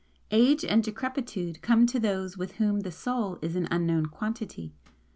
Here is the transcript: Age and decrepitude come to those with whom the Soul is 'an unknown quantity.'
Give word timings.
Age 0.31 0.65
and 0.65 0.83
decrepitude 0.83 1.61
come 1.61 1.85
to 1.85 1.99
those 1.99 2.35
with 2.35 2.53
whom 2.53 2.79
the 2.79 2.91
Soul 2.91 3.37
is 3.43 3.55
'an 3.55 3.67
unknown 3.69 4.07
quantity.' 4.07 4.73